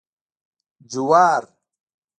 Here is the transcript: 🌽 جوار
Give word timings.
🌽 0.03 0.03
جوار 0.93 1.43